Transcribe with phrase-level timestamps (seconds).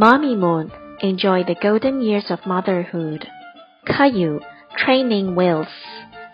[0.00, 0.70] Mommy Moon
[1.00, 3.26] enjoyed the golden years of motherhood.
[3.84, 4.38] Caillou,
[4.76, 5.66] Training Wheels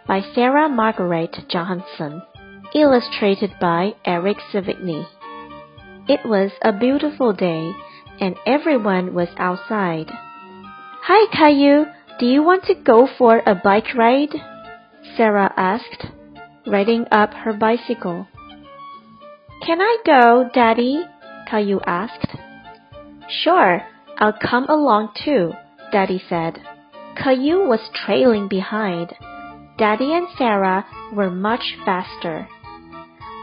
[0.07, 2.21] by Sarah Margaret Johanson,
[2.75, 5.07] Illustrated by Eric Sevigny.
[6.11, 7.73] It was a beautiful day,
[8.21, 10.11] and everyone was outside.
[10.11, 11.87] Hi, Caillou.
[12.21, 14.35] Do you want to go for a bike ride?
[15.17, 16.05] Sarah asked,
[16.67, 18.29] riding up her bicycle.
[19.65, 21.03] Can I go, Daddy?
[21.49, 22.44] Caillou asked.
[23.29, 23.83] Sure,
[24.19, 25.53] I'll come along too,
[25.93, 26.61] Daddy said.
[27.17, 29.15] Caillou was trailing behind.
[29.79, 32.49] Daddy and Sarah were much faster.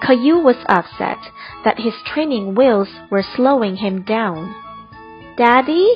[0.02, 1.20] Caillou was upset
[1.64, 4.54] that his training wheels were slowing him down.
[5.38, 5.96] Daddy,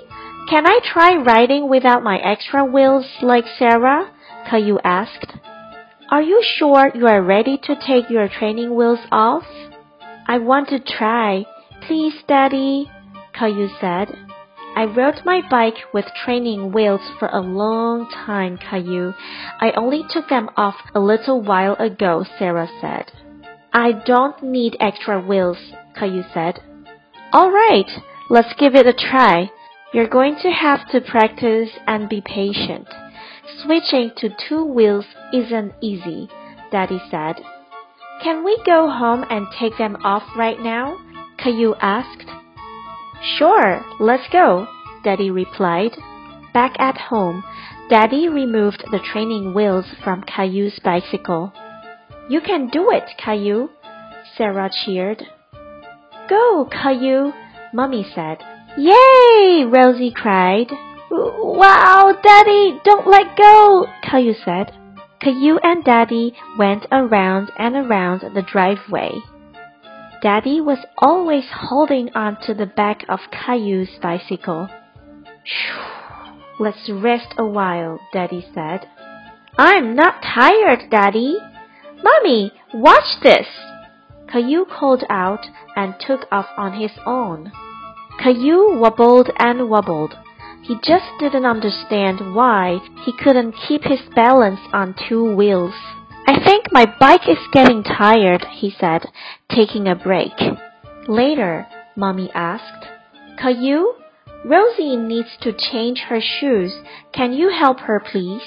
[0.49, 4.12] can I try riding without my extra wheels like Sarah?
[4.49, 5.34] Caillou asked.
[6.12, 9.45] Are you sure you are ready to take your training wheels off?
[10.27, 11.45] I want to try.
[11.88, 12.91] Please, Daddy,
[13.38, 14.16] Caillou said.
[14.75, 19.13] I rode my bike with training wheels for a long time, Caillou.
[19.62, 23.12] I only took them off a little while ago, Sarah said.
[23.71, 25.57] I don't need extra wheels,
[25.98, 26.59] Caillou said.
[27.32, 27.90] All right,
[28.29, 29.49] let's give it a try.
[29.93, 32.87] You're going to have to practice and be patient.
[33.63, 36.27] Switching to two wheels isn't easy,
[36.71, 37.35] Daddy said.
[38.21, 40.98] Can we go home and take them off right now?
[41.37, 42.24] Caillou asked.
[43.38, 44.68] Sure, let's go,
[45.04, 45.98] Daddy replied.
[46.54, 47.44] Back at home,
[47.90, 51.54] Daddy removed the training wheels from Caillou's bicycle.
[52.30, 53.70] You can do it, Caillou,
[54.36, 55.24] Sarah cheered.
[56.27, 57.32] Go, Caillou,
[57.74, 58.38] Mummy said.
[58.77, 59.66] Yay!
[59.66, 60.71] Rosie cried.
[61.12, 64.72] Wow, Daddy, don't let go, Caillou said.
[65.22, 69.12] Caillou and Daddy went around and around the driveway.
[70.25, 74.68] Daddy was always holding on to the back of Caillou's bicycle.
[76.59, 78.88] Let's rest a while, Daddy said.
[79.56, 81.38] I'm not tired, Daddy,
[82.02, 83.46] Mommy, watch this!
[84.28, 87.52] Caillou called out and took off on his own.
[88.18, 90.16] Caillou wobbled and wobbled.
[90.63, 95.75] He just didn't understand why he couldn't keep his balance on two wheels.
[96.28, 99.06] I think my bike is getting tired, he said,
[99.50, 100.34] taking a break.
[101.08, 102.88] Later, Mommy asked,
[103.40, 103.94] Caillou,
[104.44, 106.74] Rosie needs to change her shoes.
[107.13, 108.41] Can you help her, please?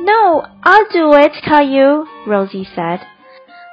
[0.00, 3.00] No, I'll do it, Caillou, Rosie said.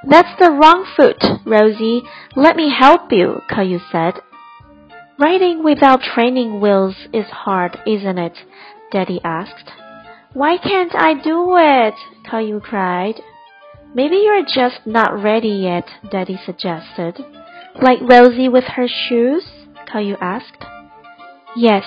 [0.07, 2.03] That's the wrong foot, Rosie.
[2.35, 4.13] Let me help you, Caillou said.
[5.19, 8.37] Riding without training wheels is hard, isn't it?
[8.91, 9.71] Daddy asked.
[10.37, 11.95] Why can't I do it?
[12.29, 13.15] Caillou cried.
[13.95, 17.17] Maybe you're just not ready yet, Daddy suggested.
[17.81, 19.43] Like Rosie with her shoes?
[19.91, 20.63] Caillou asked.
[21.55, 21.85] Yes,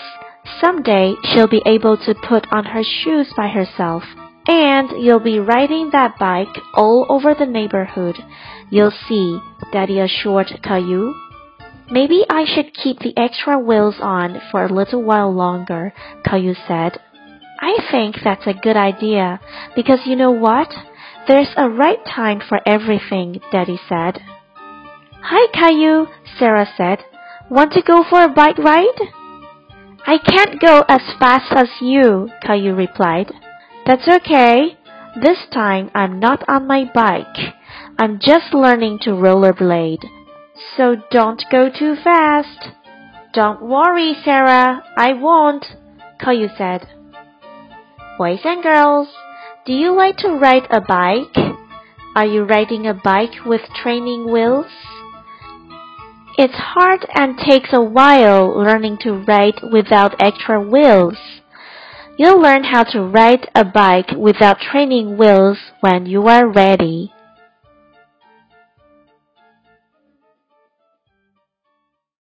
[0.60, 4.02] someday she'll be able to put on her shoes by herself,
[4.48, 8.16] and you'll be riding that bike all over the neighborhood.
[8.68, 9.38] You'll see,
[9.70, 11.14] Daddy assured Caillou.
[11.88, 15.92] Maybe I should keep the extra wheels on for a little while longer,
[16.24, 16.98] Caillou said.
[17.60, 19.38] I think that's a good idea,
[19.76, 20.72] because you know what?
[21.28, 24.18] There's a right time for everything, Daddy said.
[25.22, 26.06] Hi, Caillou,
[26.38, 27.04] Sarah said.
[27.50, 29.00] Want to go for a bike ride?
[30.06, 33.30] I can't go as fast as you, Caillou replied.
[33.86, 34.78] That's okay.
[35.20, 37.54] This time I'm not on my bike.
[37.98, 40.04] I'm just learning to rollerblade.
[40.76, 42.68] So don't go too fast.
[43.34, 44.82] Don't worry, Sarah.
[44.96, 45.66] I won't,
[46.18, 46.88] Caillou said.
[48.20, 49.08] Boys and girls,
[49.64, 51.34] do you like to ride a bike?
[52.14, 54.66] Are you riding a bike with training wheels?
[56.36, 61.16] It's hard and takes a while learning to ride without extra wheels.
[62.18, 67.14] You'll learn how to ride a bike without training wheels when you are ready.